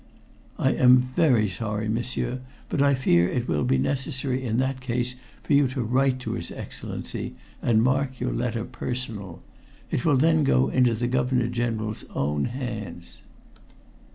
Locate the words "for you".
5.43-5.67